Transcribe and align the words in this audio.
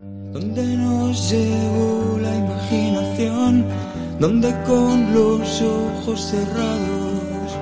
donde 0.00 0.62
nos 0.76 1.30
llevó 1.30 2.18
la 2.20 2.34
imaginación, 2.34 3.66
donde 4.18 4.54
con 4.66 5.12
los 5.12 5.62
ojos 5.62 6.20
cerrados 6.20 7.58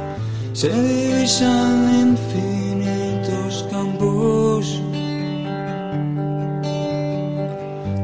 se 0.52 0.68
divisan 0.68 2.10
infinitos 2.10 3.66
campos, 3.70 4.80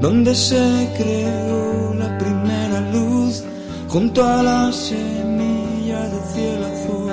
donde 0.00 0.34
se 0.34 0.90
creó 0.96 1.94
la 1.94 2.18
primera 2.18 2.80
luz 2.92 3.44
junto 3.88 4.24
a 4.24 4.42
la 4.42 4.72
semilla 4.72 6.08
de 6.08 6.20
cielo 6.32 6.66
azul. 6.66 7.12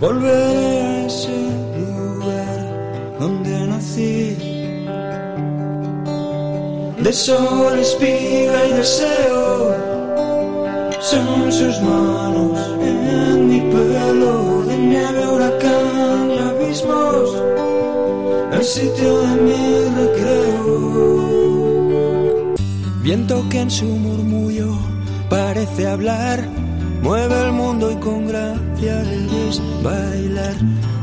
Volveré 0.00 0.82
a 0.82 1.06
ese 1.06 1.48
lugar 1.78 3.16
donde 3.20 3.66
nací 3.68 4.33
de 7.04 7.12
sol, 7.12 7.78
espiga 7.78 8.66
y 8.66 8.72
deseo. 8.72 9.76
Son 11.00 11.52
sus 11.52 11.78
manos 11.82 12.58
en 12.80 13.46
mi 13.46 13.60
pelo, 13.60 14.62
de 14.62 14.76
nieve, 14.78 15.26
huracán 15.32 16.30
y 16.34 16.38
abismos, 16.38 17.28
el 18.52 18.64
sitio 18.64 19.20
de 19.20 19.36
mi 19.46 19.62
recreo. 20.00 21.24
Viento 23.02 23.44
que 23.50 23.60
en 23.60 23.70
su 23.70 23.84
murmullo 23.84 24.70
parece 25.28 25.86
hablar, 25.86 26.48
mueve 27.02 27.38
el 27.42 27.52
mundo 27.52 27.92
y 27.92 27.96
con 27.96 28.26
gracia 28.26 29.02
le 29.02 29.50
bailar, 29.82 30.56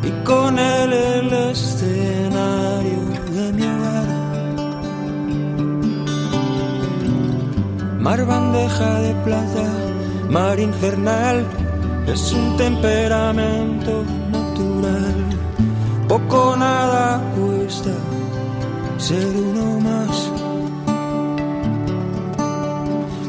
y 0.04 0.12
con 0.26 0.58
él 0.58 0.94
el 0.94 1.32
escenario 1.52 2.71
Mar 8.02 8.26
bandeja 8.26 9.00
de 9.00 9.14
plata, 9.24 9.68
mar 10.28 10.60
infernal, 10.60 11.46
es 12.08 12.34
un 12.34 12.58
temperamento 12.58 14.04
natural. 14.32 15.16
Poco 16.08 16.56
nada 16.58 17.22
cuesta 17.36 17.92
ser 18.98 19.24
uno 19.24 19.80
más. 19.82 20.32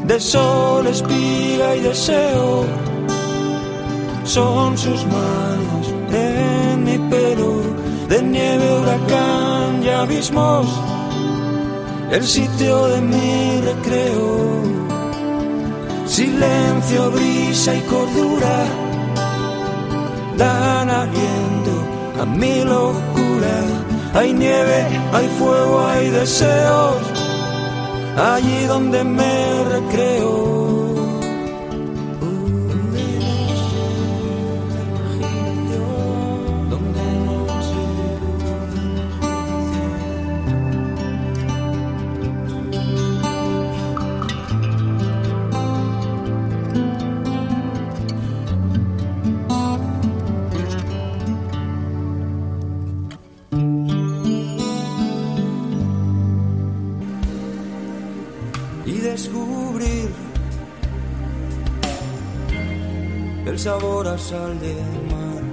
De 0.07 0.19
sol, 0.19 0.87
espiga 0.87 1.75
y 1.75 1.81
deseo, 1.81 2.65
son 4.23 4.75
sus 4.75 5.05
manos 5.05 5.93
en 6.11 6.83
mi 6.83 6.97
pelo, 7.11 7.61
de 8.09 8.23
nieve, 8.23 8.79
huracán 8.79 9.83
y 9.83 9.89
abismos 9.89 10.65
el 12.13 12.23
sitio 12.23 12.87
de 12.87 13.01
mi 13.01 13.61
recreo. 13.61 14.63
Silencio, 16.05 17.11
brisa 17.11 17.75
y 17.75 17.81
cordura 17.81 18.65
dan 20.37 20.89
aliento 20.89 21.75
a 22.21 22.25
mi 22.25 22.63
locura. 22.63 23.55
Hay 24.13 24.33
nieve, 24.33 24.85
hay 25.11 25.27
fuego, 25.39 25.85
hay 25.87 26.09
deseos, 26.09 26.95
allí 28.15 28.65
donde 28.65 29.03
me 29.03 29.63
recreo. 29.75 30.62
Sabor 63.63 64.05
a 64.09 64.17
sal 64.17 64.59
de 64.59 64.73
mar. 65.11 65.43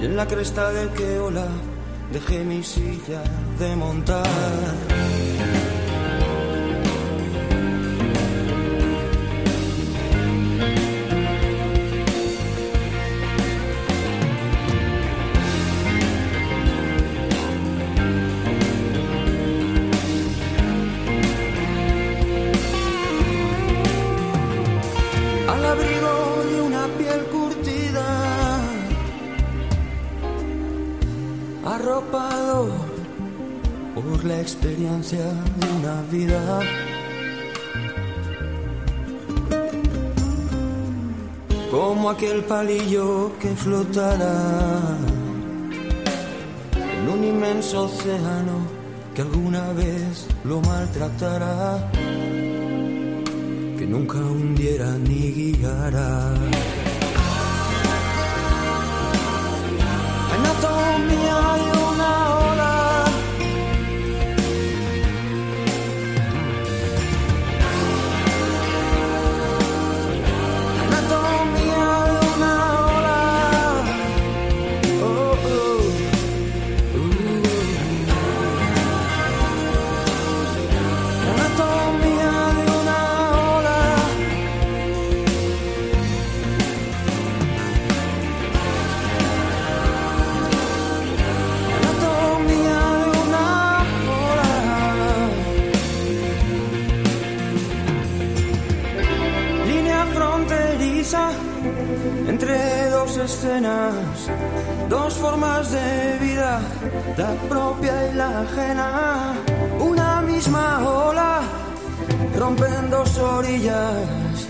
Y 0.00 0.04
en 0.04 0.14
la 0.14 0.24
cresta 0.24 0.70
del 0.70 0.88
que 0.90 1.18
ola 1.18 1.48
dejé 2.12 2.44
mi 2.44 2.62
silla 2.62 3.22
de 3.58 3.74
montar. 3.74 5.07
De 34.98 35.66
una 35.78 36.02
vida. 36.10 36.60
Como 41.70 42.10
aquel 42.10 42.42
palillo 42.44 43.32
que 43.38 43.54
flotará 43.54 44.98
en 46.74 47.08
un 47.08 47.22
inmenso 47.22 47.84
océano 47.84 48.66
que 49.14 49.22
alguna 49.22 49.72
vez 49.72 50.26
lo 50.42 50.60
maltratará 50.62 51.92
que 53.78 53.86
nunca 53.86 54.18
hundiera 54.18 54.98
ni. 54.98 55.54
Anatomía 60.34 61.87
escenas, 103.24 103.94
dos 104.88 105.14
formas 105.14 105.70
de 105.72 106.18
vida, 106.20 106.60
la 107.16 107.30
propia 107.48 108.10
y 108.10 108.14
la 108.14 108.40
ajena. 108.40 109.34
Una 109.80 110.22
misma 110.22 110.88
ola 110.88 111.40
rompen 112.36 112.90
dos 112.90 113.18
orillas, 113.18 114.48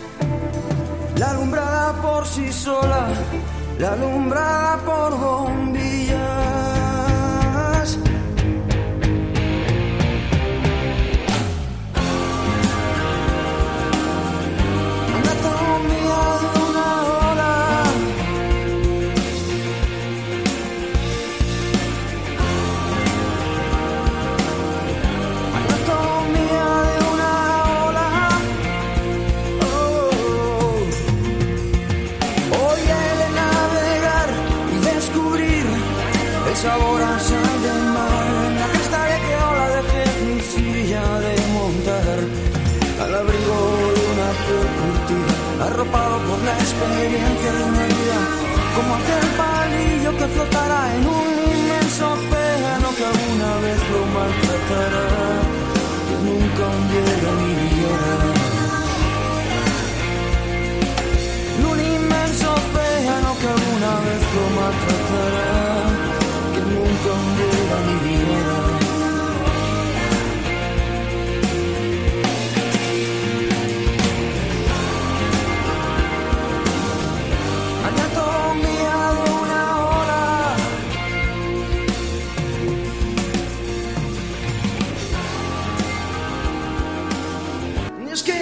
la 1.16 1.30
alumbrada 1.30 1.92
por 2.02 2.26
sí 2.26 2.52
sola, 2.52 3.08
la 3.78 3.92
alumbrada 3.92 4.76
por 4.84 5.18
bombillas. 5.18 5.87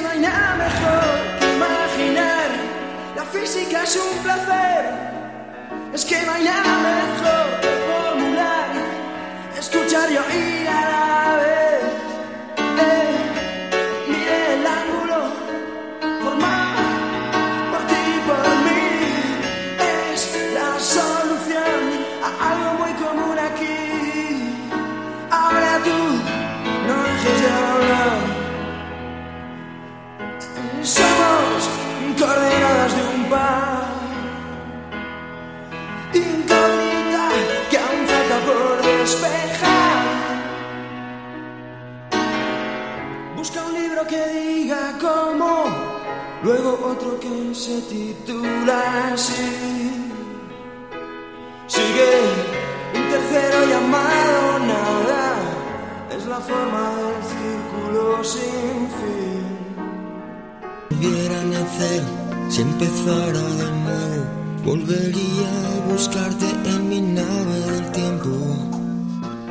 No 0.02 0.08
hay 0.08 0.20
nada 0.20 0.56
mejor 0.56 1.38
que 1.38 1.54
imaginar. 1.54 2.48
La 3.14 3.24
física 3.24 3.82
es 3.82 3.96
un 3.96 4.22
placer 4.22 4.65
que 47.20 47.54
se 47.54 47.80
titula 47.82 49.12
así. 49.12 49.92
Sigue 51.66 52.12
un 52.94 53.08
tercero 53.08 53.58
llamado 53.72 54.58
nada, 54.74 55.22
es 56.16 56.26
la 56.26 56.40
forma 56.40 56.84
del 57.00 57.20
círculo 57.32 58.24
sin 58.24 58.78
fin. 58.98 59.46
Volviera 60.90 61.40
a 61.40 61.44
nacer, 61.44 62.02
si 62.48 62.62
empezara 62.62 63.44
de 63.60 63.70
nuevo, 63.84 64.24
volvería 64.64 65.50
a 65.74 65.92
buscarte 65.92 66.46
en 66.64 66.88
mi 66.88 67.00
nave 67.00 67.60
del 67.70 67.92
tiempo. 67.92 68.30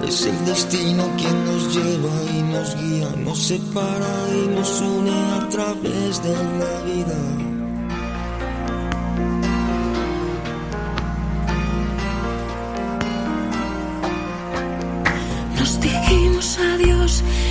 Es 0.07 0.25
el 0.25 0.45
destino 0.45 1.03
quien 1.17 1.45
nos 1.45 1.75
lleva 1.75 2.13
y 2.37 2.41
nos 2.43 2.75
guía, 2.75 3.09
nos 3.23 3.39
separa 3.39 4.15
y 4.33 4.47
nos 4.49 4.81
une 4.81 5.11
a 5.11 5.49
través 5.49 6.23
de 6.23 6.33
la 6.33 6.81
vida. 6.83 7.44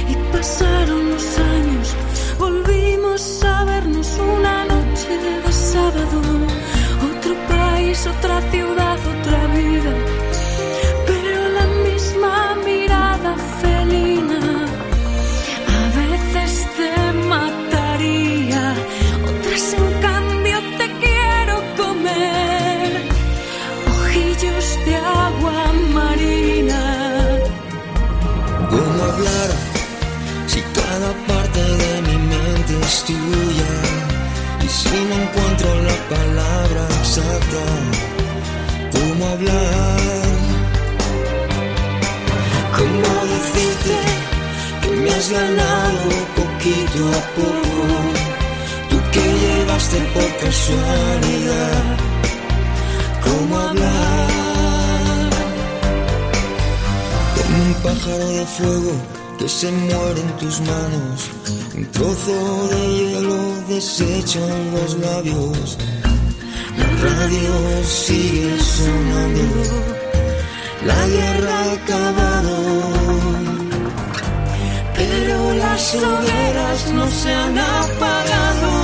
Y 0.09 0.15
pasaron 0.33 1.11
los 1.11 1.39
años. 1.39 1.95
Volvimos 2.39 3.45
a 3.45 3.65
vernos 3.65 4.09
una 4.19 4.65
noche 4.65 5.09
de 5.25 5.53
sábado. 5.53 6.21
Otro 7.11 7.35
país, 7.49 8.07
otra 8.07 8.41
ciudad, 8.51 8.99
otra 9.21 9.44
¿Cómo 42.77 43.11
decirte 43.35 43.97
que 44.83 44.91
me 44.97 45.11
has 45.11 45.31
ganado 45.31 46.09
poquito 46.37 47.01
a 47.09 47.23
poco? 47.37 47.83
Tú 48.91 48.97
que 49.13 49.25
llegaste 49.45 49.99
por 50.15 50.29
casualidad, 50.45 51.85
¿cómo 53.25 53.59
hablar? 53.59 55.31
Como 57.37 57.55
un 57.65 57.75
pájaro 57.83 58.29
de 58.29 58.47
fuego 58.47 58.93
que 59.39 59.49
se 59.49 59.71
muere 59.71 60.21
en 60.21 60.37
tus 60.39 60.61
manos, 60.61 61.31
un 61.77 61.87
trozo 61.93 62.69
de 62.69 62.81
hielo 62.97 63.39
deshecho 63.69 64.41
en 64.49 64.75
los 64.75 64.99
labios. 64.99 65.79
Radio 67.05 67.85
sigue 67.85 68.59
sonando, 68.61 69.63
la 70.87 71.07
guerra 71.07 71.55
ha 71.61 71.73
acabado, 71.73 72.57
pero 74.97 75.55
las 75.55 75.95
hogueras 75.95 76.93
no 76.93 77.11
se 77.11 77.31
han 77.31 77.59
apagado 77.59 78.84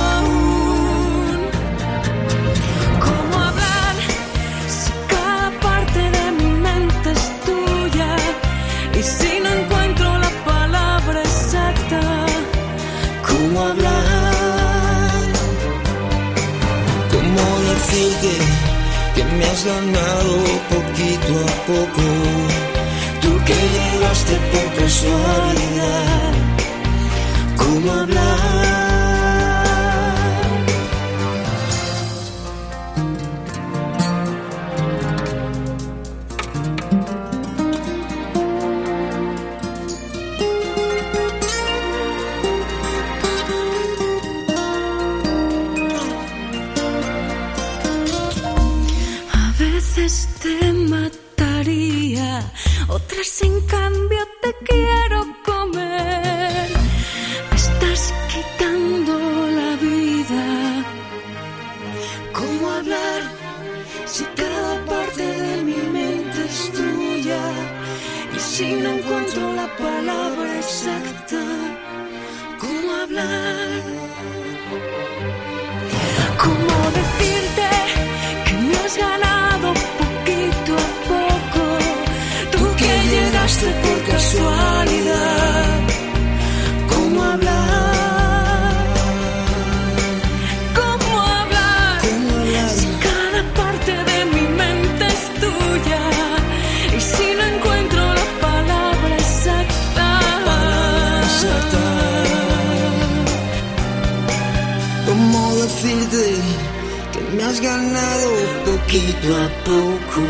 poquito 109.21 109.35
a 109.35 109.47
poco, 109.63 110.23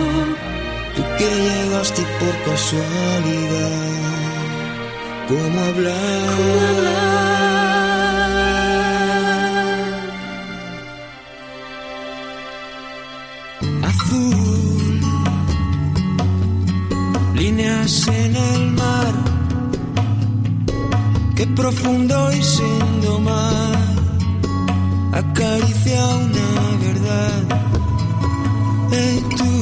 tú 0.95 1.03
que 1.17 1.29
llegaste 1.29 2.01
por 2.19 2.51
casualidad, 2.51 3.91
¿cómo 5.27 5.61
hablar? 5.61 6.27
Azul, 13.83 15.01
líneas 17.35 18.07
en 18.07 18.35
el 18.35 18.71
mar, 18.71 19.13
qué 21.35 21.47
profundo 21.47 22.31
y 22.33 22.43
sin 22.43 23.01
domar, 23.01 23.77
acaricia 25.13 26.05
una 26.07 26.77
verdad 26.85 27.70
Hey 28.91 29.23
tú, 29.37 29.53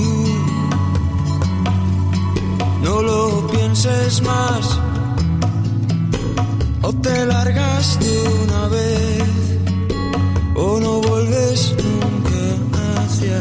no 2.83 3.01
lo 3.03 3.47
pienses 3.47 4.21
más 4.23 4.79
o 6.81 6.93
te 6.93 7.25
largas 7.27 7.99
de 7.99 8.23
una 8.43 8.67
vez 8.69 9.23
o 10.55 10.79
no 10.79 11.01
vuelves 11.01 11.75
nunca 11.77 13.01
hacia 13.03 13.39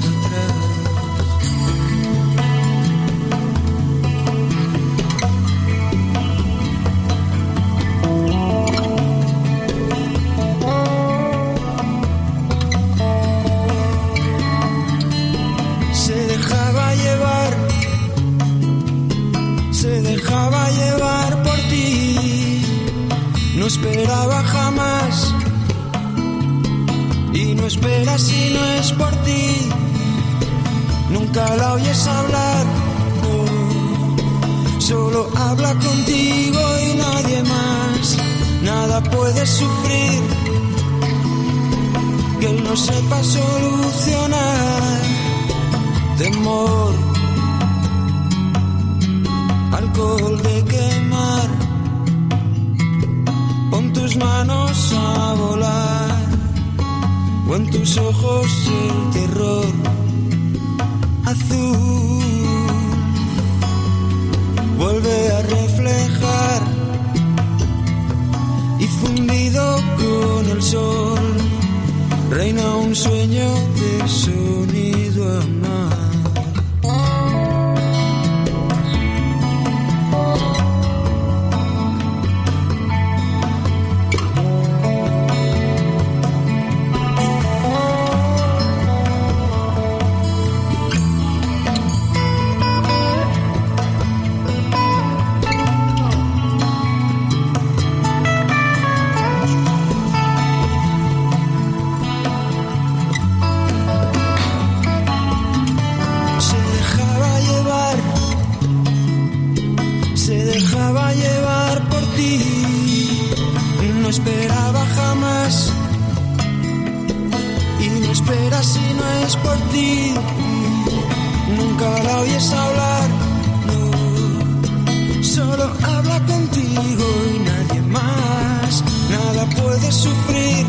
habla 125.82 126.20
contigo 126.26 127.04
y 127.34 127.38
nadie 127.40 127.82
más. 127.82 128.84
Nada 129.10 129.46
puede 129.60 129.92
sufrir 129.92 130.66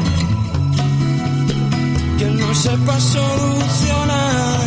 que 2.18 2.26
él 2.26 2.40
no 2.40 2.54
sepa 2.54 3.00
solucionar. 3.00 4.60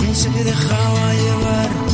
ni 0.00 0.14
Se 0.14 0.30
dejaba 0.30 1.14
llevar. 1.14 1.85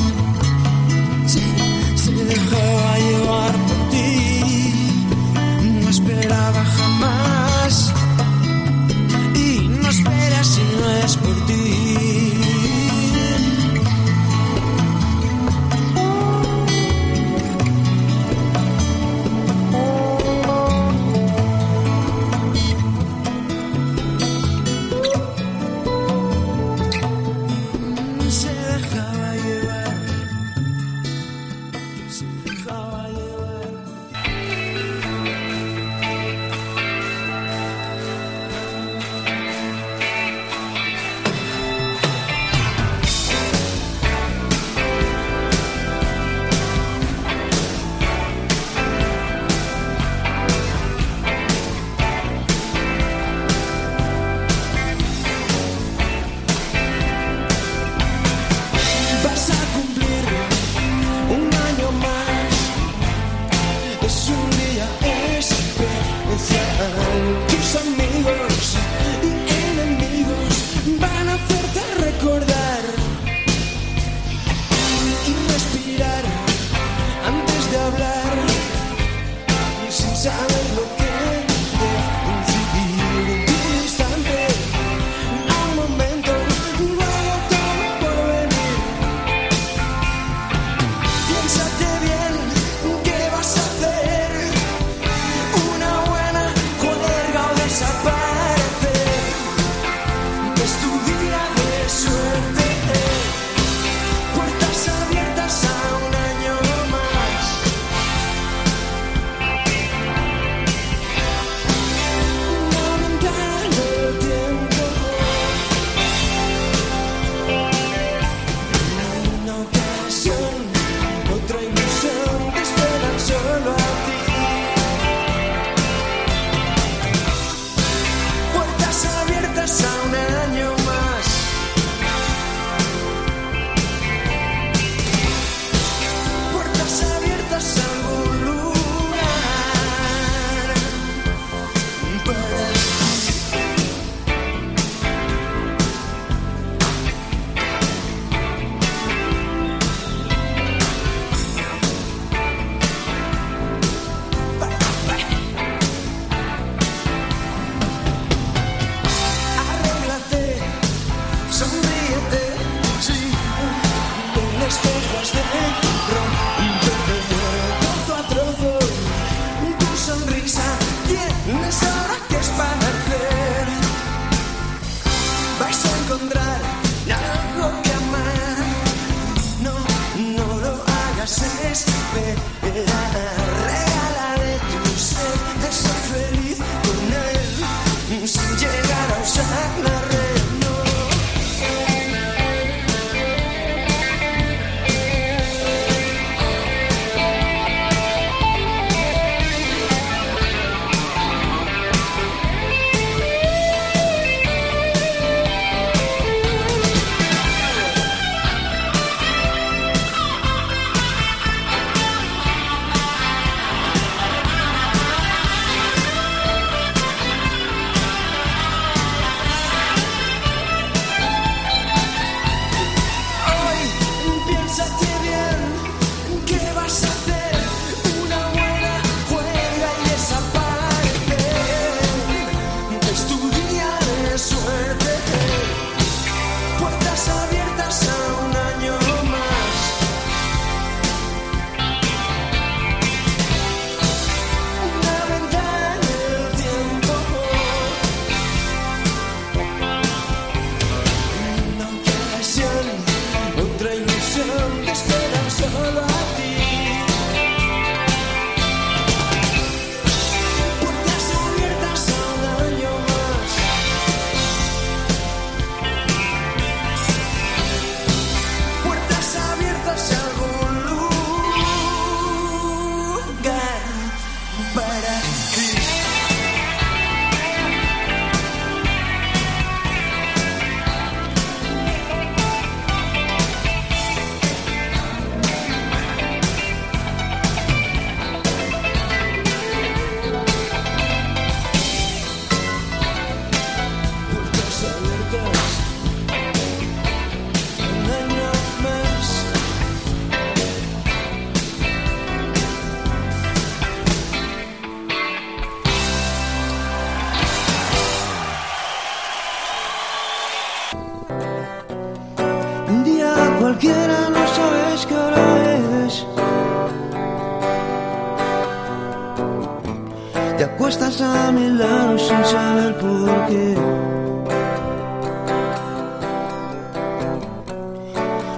It's 224.75 224.81
a 224.81 225.12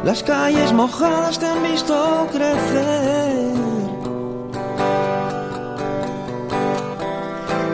Las 0.04 0.22
calles 0.22 0.72
mojadas 0.72 1.38
te 1.38 1.46
han 1.46 1.62
visto 1.62 2.28
crecer. 2.30 3.54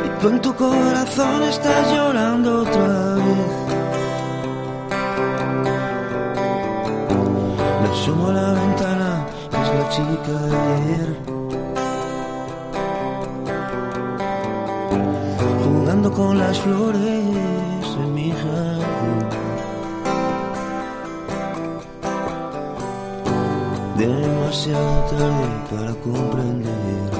Y 0.06 0.20
tú 0.20 0.28
en 0.28 0.40
tu 0.40 0.54
corazón 0.54 1.42
estás 1.42 1.92
llorando 1.92 2.62
otra 2.62 3.14
vez. 3.16 3.52
Me 7.82 7.88
asomo 7.88 8.28
a 8.28 8.32
la 8.32 8.52
ventana, 8.52 9.26
es 9.50 9.68
la 9.78 9.88
chica 9.90 10.32
de 10.46 10.56
ayer. 10.56 11.39
Con 16.08 16.38
las 16.38 16.58
flores 16.58 17.02
en 17.02 18.14
mi 18.14 18.30
jardín. 18.32 19.28
Demasiado 23.96 25.04
tarde 25.10 25.48
para 25.70 25.94
comprender. 25.94 27.10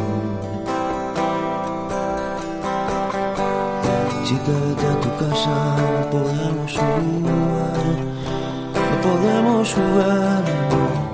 Chica, 4.24 4.52
vete 4.66 4.86
a 4.86 5.00
tu 5.00 5.10
casa, 5.24 5.76
no 5.92 6.10
podemos 6.10 6.72
jugar, 6.72 7.78
no 8.74 8.96
podemos 9.02 9.74
jugar. 9.74 11.09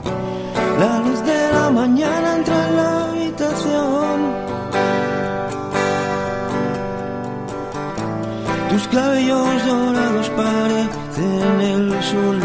Tus 8.71 8.89
cabellos 8.89 9.67
dorados 9.67 10.31
parecen 10.31 11.61
el 11.61 12.03
sol. 12.03 12.41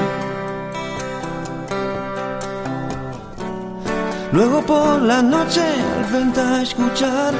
Luego 4.31 4.61
por 4.61 5.01
la 5.01 5.21
noche 5.21 5.61
frente 6.09 6.39
a 6.39 6.61
escuchar 6.61 7.33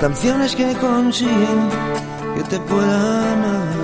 canciones 0.00 0.54
que 0.54 0.74
consiguen 0.74 1.68
que 2.34 2.42
te 2.42 2.60
pueda 2.60 3.32
amar. 3.32 3.76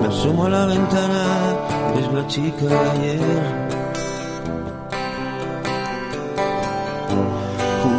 Me 0.00 0.08
asomo 0.08 0.46
a 0.46 0.48
la 0.50 0.66
ventana, 0.66 1.24
eres 1.96 2.12
la 2.12 2.26
chica 2.28 2.64
de 2.66 2.90
ayer. 2.90 3.63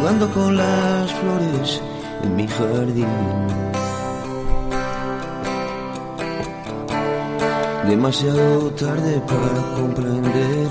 Jugando 0.06 0.32
con 0.32 0.56
las 0.56 1.12
flores 1.14 1.82
en 2.22 2.36
mi 2.36 2.46
jardín. 2.46 3.08
demasiado 7.88 8.70
tarde 8.70 9.20
para 9.26 9.74
comprender. 9.74 10.68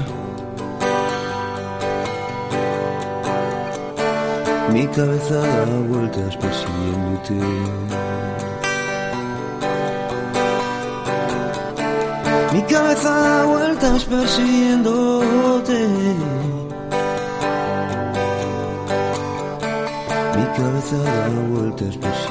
Mi 4.71 4.87
cabeza 4.87 5.35
da 5.35 5.79
vueltas 5.89 6.37
persiguiéndote. 6.37 7.33
Mi 12.53 12.61
cabeza 12.61 13.09
da 13.09 13.43
vueltas 13.43 14.05
persiguiéndote. 14.05 16.34
Cabeza 20.65 20.97
da 20.97 21.29
vueltas 21.47 21.95
persiguiéndote. 21.97 22.24